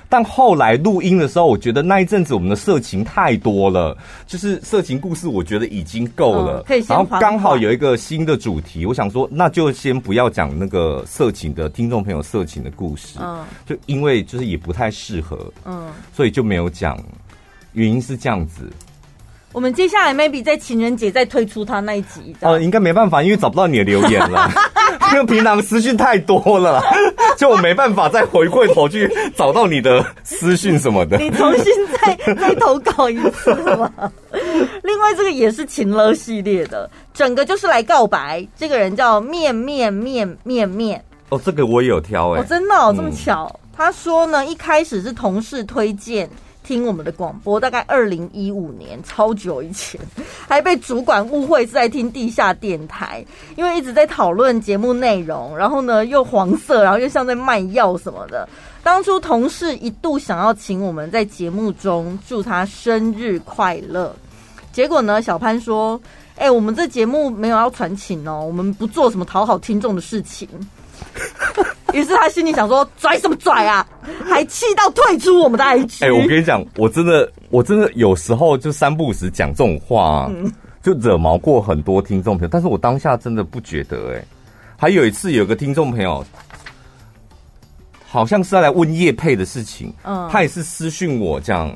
[0.07, 3.97] 但后来录音的时候，我觉得那一阵子我们的色情太多了，
[4.29, 6.61] 就是色情故事，我觉得已经够了。
[6.61, 13.19] 嗯、可以先然后刚好有一个新的主题，我想说，那就先不要讲那个色情的听众朋友色情的故事。
[13.21, 15.53] 嗯，就因为就是也不太适合。
[15.65, 16.97] 嗯，所以就没有讲。
[17.75, 18.69] 原因是这样子。
[19.53, 22.35] 我们接下来 maybe 在情人节再推出他那一集。
[22.41, 24.51] 哦、呃，应该没办法，因为找不到你的留言了，
[25.13, 26.83] 因为平常私讯太多了，
[27.39, 31.19] 就我没办法再回过头去找到你的私讯什么的。
[31.19, 33.89] 你重新再再投稿一次嘛。
[34.83, 38.45] 另外，这个也是情勒系列的，整个就是来告白。
[38.57, 41.01] 这个人叫面面面面面。
[41.29, 42.43] 哦，这个我也有挑哎、欸。
[42.43, 43.49] 哦，真的哦，这么巧。
[43.63, 46.29] 嗯、他说呢，一开始是同事推荐。
[46.65, 50.01] 听我们的广播，大概二零一五年，超久以前，
[50.49, 53.25] 还被主管误会是在听地下电台，
[53.55, 58.49] 因为一直在讨论节目内容，然后呢又黄色，然后又像在卖药什么的。
[58.83, 64.15] 当初同事一度想要请我们在节目中祝他生日快乐，
[64.73, 66.01] 结果呢，小潘说
[66.37, 70.49] ：“哎、我们这节目没有要传情哦，我们不做什么讨好听众的事情。”
[71.95, 73.87] 于是他心里想说：“拽什么拽啊！”
[74.29, 76.05] 还气到退出我们的 IG。
[76.05, 82.49] 哎，我跟你讲，我真的，我真的有时候就三不五时讲这种话，啊，嗯、就惹毛过很多听众朋友。
[82.51, 84.13] 但是我当下真的不觉得。
[84.13, 84.25] 哎，
[84.77, 86.25] 还有一次，有个听众朋友，
[88.09, 91.73] 好像是要来问叶佩的事情，嗯，他也是私讯我这样，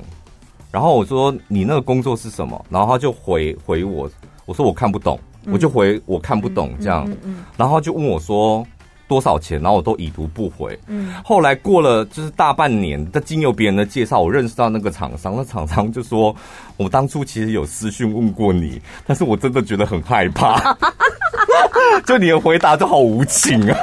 [0.72, 4.10] 然后我说：“你那个工作是什么？”然后他就回回我，
[4.46, 5.16] 我说：“我看不懂。
[5.44, 7.08] 嗯”我就回：“我看不懂。”这样，
[7.56, 8.66] 然后他就问我说。
[9.09, 9.61] 多少钱？
[9.61, 10.79] 然后我都已读不回。
[10.87, 15.35] 嗯，后来过了就是大半年，但经由别人的介绍，我认识到那个厂商。
[15.37, 16.35] 那厂商就说
[16.77, 20.77] ：“我当初其实有私讯问过你，但是我真的觉得很害怕。
[22.07, 23.77] ”就你的回答就好无情啊！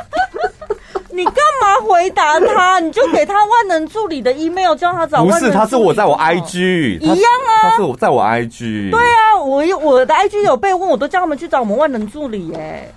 [1.11, 2.79] 你干嘛回答他？
[2.79, 5.23] 你就给他万能助理的 email，叫他找。
[5.23, 7.71] 不是，他是我在我 IG 一样啊。
[7.71, 8.91] 他是我在我 IG。
[8.91, 12.93] 对啊，我我的 IG 有被问，我都叫他们去找我们万能助理耶。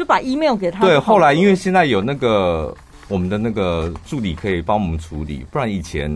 [0.00, 0.80] 就把 email 给他。
[0.80, 2.74] 对，后来因为现在有那个
[3.06, 6.10] 我们的那个助理可以帮我们处理，不然以前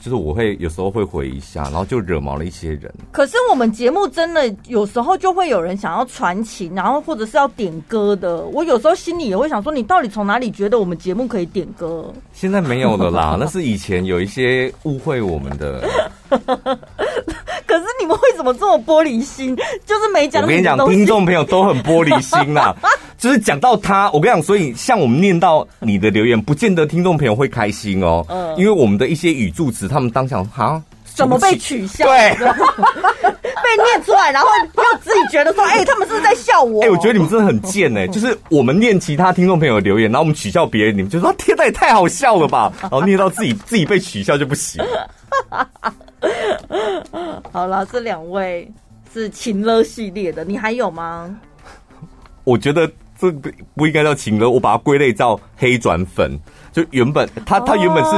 [0.00, 2.90] 就是我会有时候会回一下，然后就惹毛了一些人。
[3.12, 8.38] 可是我们节目真的有时候就会有人想要传情，然后或者是要点歌的。
[8.46, 12.10] 我有时候心里也会想说，你到底从哪里觉得我们节目可以点歌？
[12.32, 15.86] 现在没有了啦，那是以前有一些误会我们的。
[17.66, 19.54] 可是你们为什么这么玻璃心？
[19.84, 20.42] 就是没讲。
[20.42, 22.74] 我跟你讲，听众朋友都很玻璃心啦。
[23.18, 28.24] 就是讲到他，我跟你讲，所以像我们念到你的留言，不见得听众朋友会开心哦。
[28.28, 30.80] 嗯，因为我们的一些语助词，他们当场哈
[31.18, 32.04] 怎么被取笑？
[32.04, 36.82] 对， 被念出来，然后又自己觉得说，哎、欸，他们是不是在笑我？
[36.82, 38.06] 哎、欸，我觉得你们真的很贱哎！
[38.06, 42.72] 就是我们念其他听众朋友的留言，然后我们取笑别人，你们就说天哪，也太好笑了吧？
[42.80, 44.82] 然后念到自己自己被取笑就不行。
[47.52, 48.70] 好了，这两位
[49.12, 51.28] 是情勒系列的，你还有吗？
[52.44, 52.90] 我觉得。
[53.20, 56.38] 这不不应该叫情勒，我把它归类到黑转粉。
[56.70, 58.10] 就原本他他原本是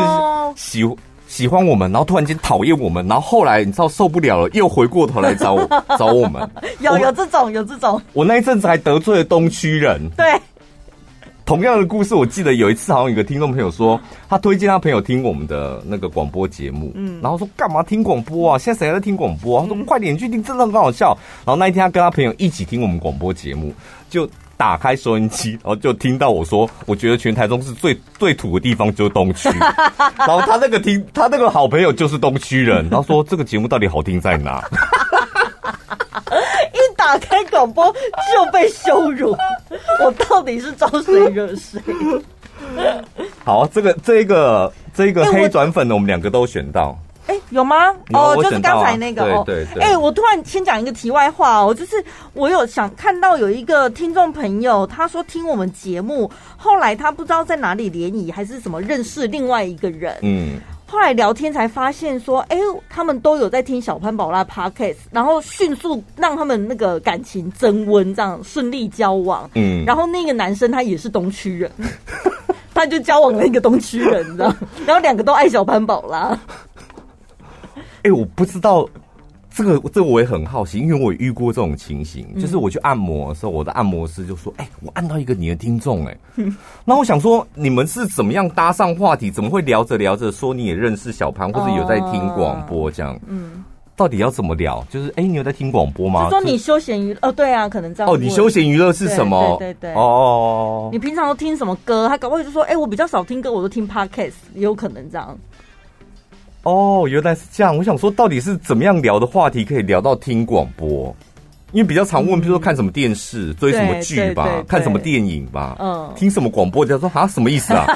[0.57, 0.85] 喜
[1.31, 5.65] 喜欢我们，然后突然间讨厌我们，然后后来你知道受不了了，又回过头来找我
[5.97, 6.51] 找我们。
[6.83, 8.03] 有有这种有这种。
[8.15, 10.11] 我那一阵子还得罪了东区人。
[10.17, 10.27] 对。
[11.47, 18.59] 同样的故事，我记得有一次好像有个听众朋友说，他推荐他朋友听我们的那个广播节目，嗯，然后说干嘛听广播啊？
[18.59, 19.67] 现在谁还在听广播啊？
[19.69, 21.17] 他说快点去听，真的很好笑。
[21.47, 23.73] 然后那一天他跟他朋友一起听我们广播节目，
[24.09, 24.29] 就。
[24.61, 29.49] 打开收音机，然后就听到我说：“我觉得全台中是最最土的地方就是东区。
[30.19, 34.63] ”然后他那个听他那个好朋友就是东区人，然后说：“这个节目到底好听在哪？”
[36.75, 39.35] 一打开广播就被羞辱，
[40.05, 41.81] 我到底是招谁惹谁？
[43.43, 46.99] 好，这个这个这个黑转粉呢，我们两个都选到。
[47.27, 47.77] 哎、欸，有吗？
[48.13, 49.43] 哦，就是刚才那个哦。
[49.47, 49.83] 对对。
[49.83, 52.03] 哎、欸，我突然先讲一个题外话哦，就是
[52.33, 69.49] 我有想看到有一个听众朋友，他说听我们节目，后来他不知道在哪里联谊还是什么认识另外一个人，嗯，后来聊天才发现说，哎、欸，他们都有在听小潘宝拉 Podcast，然后迅速让他们那个感情增温，这样顺利交往。
[69.55, 71.71] 嗯，然后那个男生他也是东区人，
[72.75, 74.53] 他就交往了一个东区人，你知道，
[74.85, 76.37] 然后两个都爱小潘宝拉。
[78.03, 78.89] 哎、欸，我不知道
[79.55, 86.17] 这个，这个我也很好奇，因为我也遇过这种情形，嗯、就是我去按摩的时候，我的按摩师就说：“哎、欸，我按到一个你的听众，哎，
[86.85, 89.31] 那我想说，你们是怎么样搭上话题？
[89.31, 93.19] 怎么会聊着聊着说你也认识小潘，或者有在听广播这样？
[93.27, 93.65] 嗯，
[93.97, 94.87] 到底要怎么聊？
[94.89, 96.31] 就是哎、欸，你有在听广播吗？
[96.31, 98.11] 就说你休闲娱乐哦，对啊，可能这样。
[98.11, 99.57] 哦，你休闲娱乐是什么？
[99.59, 102.09] 对对对，哦，你平常都听什么歌？
[102.09, 105.37] 他搞不好就说：哎、欸，我比较少听歌，我都听 Podcast，也有可能这样。
[106.63, 107.77] 哦，原来是这样。
[107.77, 111.15] 我想说，到底是怎么样聊的话题可以聊到听广播？
[111.73, 117.87] 因为比较常问，比如说看什么电视、追什么剧吧，看什么电影吧，嗯，听什么广播，他说啊，什么意思啊？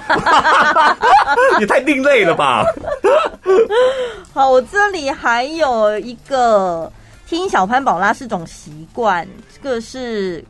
[1.58, 2.64] 也太另类了吧！
[4.32, 6.90] 好，我这里还有一个
[7.26, 10.44] 听小潘宝拉是种习惯，这个是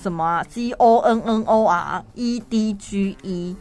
[0.00, 3.56] 什么啊？G O N N O R E D G E。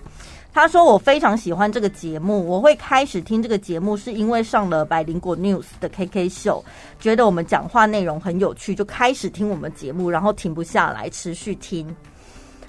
[0.52, 6.64] 他说：“我非常喜欢这个节目，我会开始听这个节目，是因为上了百灵果 News 的 KK 秀，
[7.00, 11.95] 觉得我们讲话内容很有趣，就开始听我们节目，然后停不下来，持续听。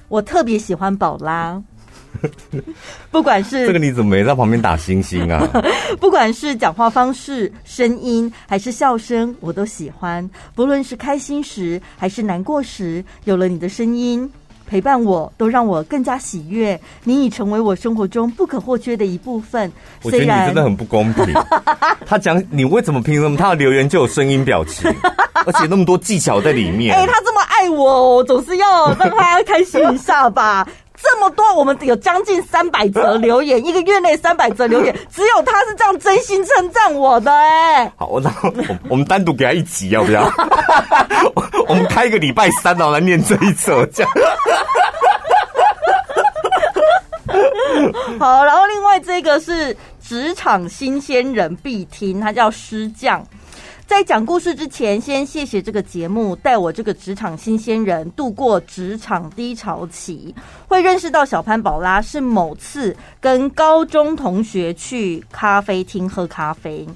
[0.09, 1.61] 我特别喜欢宝拉，
[3.11, 5.49] 不管是 这个你怎么没在旁边打星星啊？
[5.99, 10.29] 不管是讲话方式、声音还是笑声，我都喜欢。
[10.55, 14.31] 不论是开心时还是难过时，有了你的声音。”
[14.71, 19.71] 陪伴我都让我更加喜悦，你已成为我生活中不可或缺的一部分。
[20.03, 21.27] 我觉得你真的很不公平。
[22.07, 24.89] 他讲你为什么凭什么他的留言就有声音表情，
[25.45, 26.95] 而且那么多技巧在里面？
[26.95, 30.65] 哎、欸，他这么爱我，我总是要让他开心一下吧。
[31.03, 37.93] 这么多，我们有将近三百则留言，一个月内三百则留言， 只有他是这样真心称赞我的哎、欸。
[37.97, 38.53] 好，我那我
[38.91, 40.31] 我们单独给他一集要不要？
[41.69, 44.13] 我们开一个礼拜三然后来念这一则，这样。
[48.19, 53.25] 好，然后另外这个是职场新鲜人必听，他叫师匠。
[53.91, 60.33] 在讲故事之前，先谢谢这个节目带我这个职场新鲜人度过职场低潮期。
[60.69, 66.89] 会认识到小潘宝拉是某次跟高中同学去咖啡厅喝咖啡，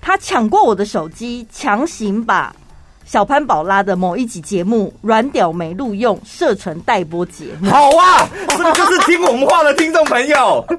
[0.00, 2.56] 他抢过我的手机，强行把
[3.04, 7.68] 小潘宝拉的某一集节目软屌没录用设成待播节目。
[7.68, 10.64] 好啊，是不是就是听我们话的听众朋友？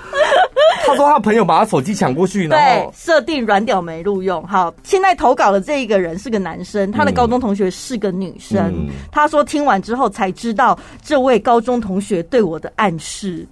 [0.86, 4.42] 他说他朋友把他手机抢过去，然后设定软屌没录用。
[4.46, 8.58] 好，现在投稿的这一个人是个男生，他的高中同学是个女生。
[8.68, 13.46] 嗯、他说听完之后才知道这位高中同学对我的暗示。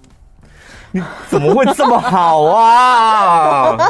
[0.91, 3.77] 你怎么会这么好啊？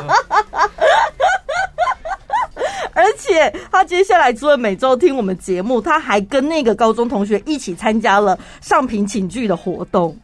[2.93, 10.17] 而且他接下来除了每周听我们节目，他还跟那个高中同学一起参加了上品请剧的活动。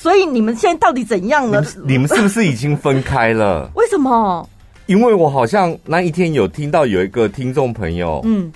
[0.00, 1.62] 所以你们现在到底怎样了？
[1.84, 3.70] 你们是不是已经分开了？
[3.76, 4.48] 为什么？
[4.86, 8.50] 因为我好像那一天有听到有一个听众朋友，嗯，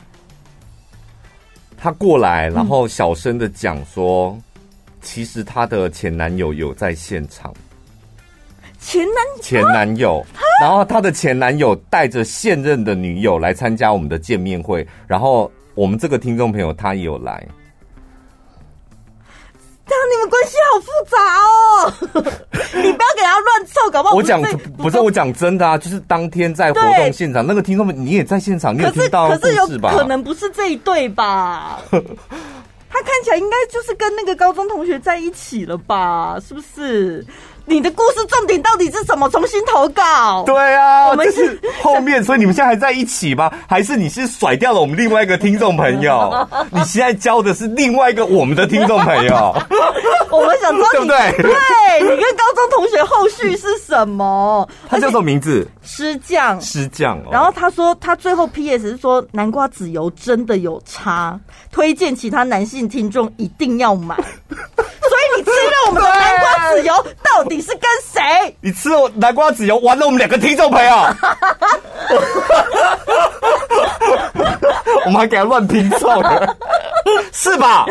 [1.76, 4.42] 他过来，然后小声的讲说，嗯、
[5.03, 7.53] 其实他的前男友有在现场。
[8.80, 10.24] 前男前男友，
[10.62, 17.47] 然后他的前男友带着现任的女友来参加我们的见面会，然后我们这个听众朋友他也有来。
[19.87, 21.93] 这 样你们关系好复杂哦！
[22.82, 24.41] 你不要给他乱凑，搞不好我讲
[24.78, 31.80] 不是我讲真的啊，就是当天在活动现场，那个听众们你也在现场，你有听到可是有可能不是这一对吧？
[31.91, 36.39] 他看起来应该就是跟那个高中同学在一起了吧？
[36.47, 37.24] 是不是？
[37.66, 39.28] 你的故事重点到底是什么？
[39.30, 40.42] 重新投稿。
[40.44, 43.50] 对啊，我们是 后面，所以你们现在还在一起吗？
[43.68, 46.48] 还是你是甩掉了我们另外一个听众朋友？
[46.70, 49.54] 你现在交的是另外一个我们的听众朋友？
[50.30, 51.16] 我们想知道，对不对？
[51.38, 54.68] 对，你跟高中同学后续是什么？
[54.88, 55.66] 他叫什么名字？
[55.82, 57.18] 师匠，师匠。
[57.30, 61.38] 然后他说，他最后 PS 是说，南瓜籽油真的有差，
[61.70, 64.16] 推荐其他男性听众一定要买。
[64.16, 66.92] 所以你吃了我们的南瓜籽油，
[67.22, 67.82] 到底是跟
[68.12, 68.57] 谁？
[68.61, 70.92] 你吃了南瓜籽油，玩了我们两个听众朋友。
[75.07, 76.09] 我们还给他乱拼凑，
[77.32, 77.84] 是吧？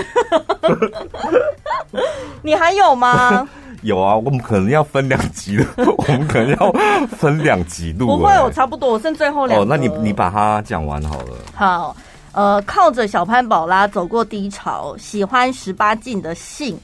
[2.41, 3.47] 你还有吗？
[3.83, 5.65] 有啊，我们可能要分两集了，
[5.97, 6.71] 我们可能要
[7.19, 8.07] 分两集录。
[8.07, 9.63] 不会，我差不多，我剩最后两个。
[9.63, 11.35] 哦，那你你把它讲完好了。
[11.53, 11.95] 好，
[12.31, 16.79] 呃，靠着小潘宝拉走过低潮，喜欢十八禁的性。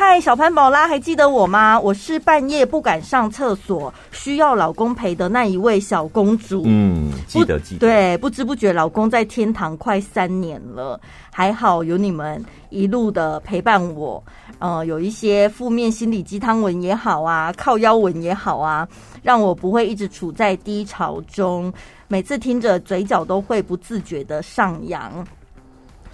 [0.00, 1.76] 嗨，小潘宝拉，还记得我吗？
[1.80, 6.62] 我是半夜不敢上厕所，需要老公陪的那一位小公主。
[6.66, 7.80] 嗯，记得记得。
[7.80, 11.00] 对，不知不觉老公在天堂快三年了，
[11.32, 12.40] 还好有你们
[12.70, 14.22] 一路的陪伴我。
[14.60, 18.86] 呃，有一些负面心理鸡汤文也好啊，靠腰文也好啊，
[19.24, 21.72] 让我不会一直处在低潮中。
[22.06, 25.26] 每次听着，嘴角都会不自觉的上扬。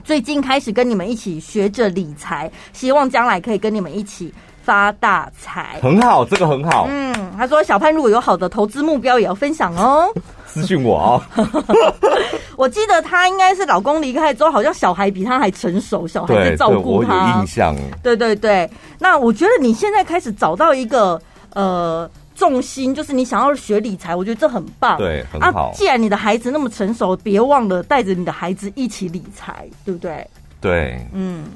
[0.05, 4.33] 最近开始跟你们一起学着理财，希望将来可以跟你们一起
[4.63, 5.79] 发大财。
[5.83, 6.87] 很好，这个很好。
[6.91, 10.07] 嗯，他说小潘如果有好的投资目标，也要分享哦。
[10.47, 11.65] 私讯我啊、哦。
[12.57, 17.15] 我记得他应该是老公离开之后，好像小孩比他还成熟，小孩在照顾他。
[17.15, 17.75] 我有印象。
[18.03, 21.21] 对对对，那我觉得你现在开始找到一个
[21.55, 22.09] 呃。
[22.45, 24.99] 重心就是你想要学理财，我觉得这很棒。
[24.99, 25.71] 对，很好。
[25.71, 30.29] 啊，既然你的孩子那么成熟，别忘了带着你的孩子一起理财，对不对？
[30.61, 31.47] 对，嗯。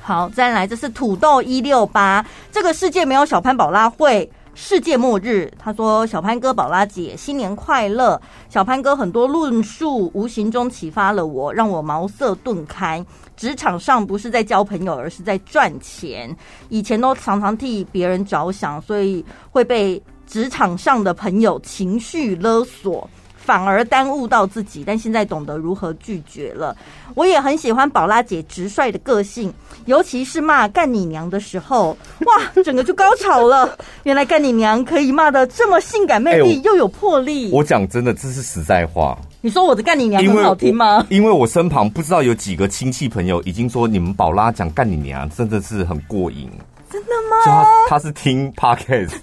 [0.00, 4.26] 好，再来，这是土豆一六八，这个世界没有小潘宝拉会
[4.60, 5.48] 世界末日。
[5.56, 8.20] 他说：“小潘哥、宝拉姐，新年快乐！
[8.50, 13.02] 小潘哥很多论述无形中启发了我，让我茅塞顿开。
[13.36, 16.36] 职场上不是在交朋友，而是在赚钱。
[16.70, 23.08] 以前都常常替别人着想，所以会被职场上的朋友情绪勒索。”
[23.48, 26.76] 反而耽误到自己，但现在懂得如何拒绝了。
[27.14, 29.50] 我也很喜欢宝拉姐直率的个性，
[29.86, 31.96] 尤其是骂干你娘的时候，
[32.26, 33.74] 哇， 整个就高潮了。
[34.02, 37.50] 原来干你娘可以骂的这么性感魅力，又有魄力。
[37.50, 39.18] 我讲真的，这是实在话。
[39.40, 41.06] 你说我的干你娘很好听吗？
[41.08, 46.50] 因为，因为我身旁不知道有几个亲戚朋友已经说，你们宝拉讲干你娘真的是很过瘾。
[46.90, 47.36] 真的吗？
[47.44, 49.14] 他他是听 Podcast。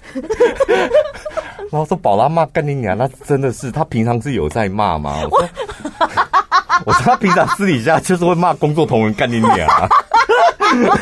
[1.70, 5.16] 然后说宝拉骂干你娘，那真的是他平常是有在骂吗？
[5.30, 5.48] 我说，
[6.86, 9.68] 我说他平常私底下就是会骂工作同仁干你娘。
[10.68, 10.96] 怎么样？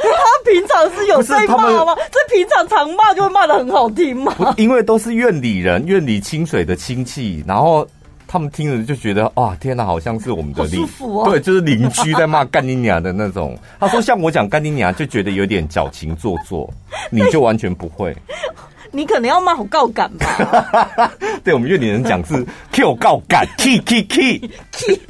[0.00, 1.96] 他平常是有在骂吗？
[2.10, 4.54] 这平常常骂就会骂的很好听吗？
[4.56, 7.86] 因为都是院里人、院里清水的亲戚，然后
[8.32, 13.58] 他们听着就觉得哇，天哪，好像是我们的邻、哦、对，就是邻居在骂干你娘的那种。
[13.80, 16.72] 他说像我讲干你娘，就觉得有点矫情做作，
[17.10, 18.16] 你就完全不会。
[18.92, 21.10] 你可能要骂好告感吧？
[21.42, 25.00] 对，我们院里人讲是 Q 告感，K K K K。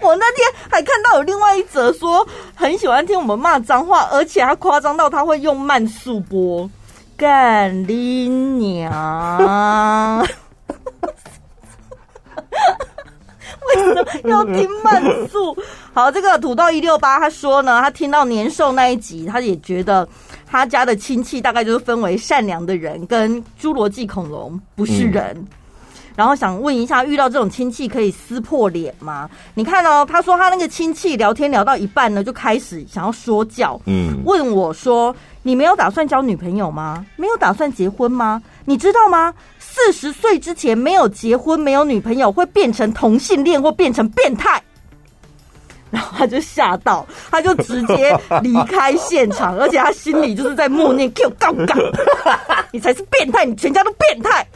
[0.00, 6.70] 我那天还看到有另外一则说，很喜欢听我们骂脏话，而且他夸张到他会用慢速播，
[7.16, 10.24] 干你娘！
[13.76, 15.56] 为什么要听慢速？
[15.92, 20.06] 好，这个土豆一六八他说呢，他听到年兽那一集，他也觉得。
[20.52, 25.24] 他家的亲戚大概就是分为善良的人跟侏罗纪恐龙，不是人。
[25.36, 25.46] 嗯、
[26.16, 29.30] 然后想问一下，遇到这种亲戚可以撕破脸吗？
[29.54, 35.14] 你看哦，他说他那个亲戚聊天聊到一半呢，就开始想要说教，嗯，问我说
[35.44, 37.06] ：“你没有打算交女朋友吗？
[37.14, 38.42] 没有打算结婚吗？
[38.70, 39.34] 你知道吗？
[39.58, 44.62] 四十岁之前没有结婚、没有女朋友，会变成同性恋或变成变态。
[45.90, 51.76] ”然后他就吓到，他就直接离开现场， 而且他心里就是在默念 “Q 杠杠”，
[52.70, 54.46] 你才是变态，你全家都变态。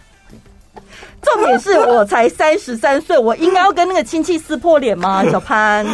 [1.21, 5.25] 重点是我才三十三岁，我应该要跟那个亲戚撕破脸吗？
[5.29, 5.85] 小潘，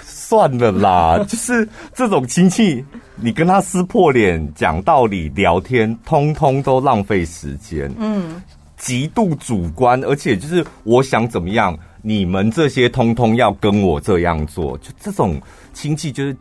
[0.00, 2.84] 算了啦，就是这种亲戚，
[3.22, 7.92] 你跟他撕破脸、讲道理、聊天，通通都浪费时间。
[7.98, 8.42] 嗯，
[8.78, 11.78] 极度主观，而且就是我想怎么样。
[12.02, 15.38] 你们这些通通要跟我这样做，就这种
[15.74, 16.34] 亲戚就是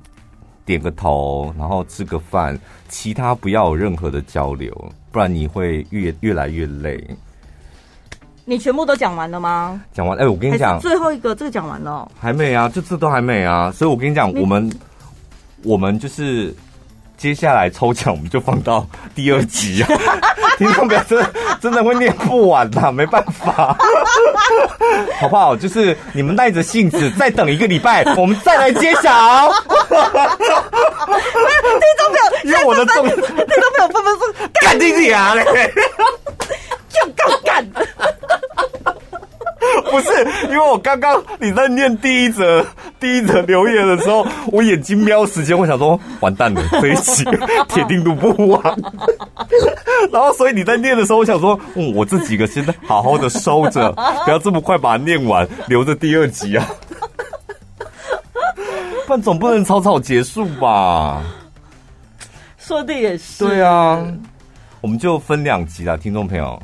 [0.64, 2.58] 点个头，然后吃个饭，
[2.88, 4.74] 其他不要有任何的交流，
[5.12, 7.06] 不然你会越越来越累。
[8.46, 9.82] 你全部都讲完了吗？
[9.92, 14.72] 讲完，哎、欸，我跟你讲，最后一个这个讲完了，还没啊，就这都还没啊，所以我跟你讲，我们
[15.64, 16.56] 我们就是。
[17.20, 19.88] 接下来抽奖我们就放到第二集啊！
[20.58, 21.30] 听众朋友真的
[21.62, 23.78] 真的会念不完呐，没办法，
[25.20, 25.54] 好不好？
[25.56, 29.52] 就是你们耐着性子再等一个礼拜，我们再来揭晓。
[29.90, 29.98] 听
[31.98, 35.44] 众朋友，因为我的重听众朋友纷纷说 干你娘嘞，
[36.90, 37.68] 就够干。
[39.92, 40.10] 不是，
[40.46, 42.66] 因为我刚刚你在念第一则
[43.00, 47.24] 第一则留言的时候，我眼睛瞄时间，我想说完蛋了，这一集
[47.68, 48.62] 铁定录不完。
[50.12, 53.92] 然后，所以你在念的时候，我想说，嗯，我这几个现在好好的收着，
[54.26, 56.66] 不要这么快把它念完，留着第二集啊。
[59.06, 61.22] 不然总不能草草结束吧？
[62.58, 63.46] 说的也是。
[63.46, 64.06] 对啊，
[64.82, 66.62] 我们就分两集啦，听众朋友。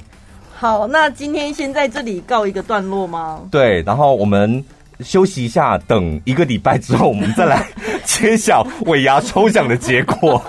[0.57, 3.41] 好，那今天先在这里告一个段落吗？
[3.51, 4.63] 对，然后我们
[5.01, 7.67] 休息一下，等一个礼拜之后，我们再来
[8.05, 10.41] 揭晓尾牙抽奖的结果。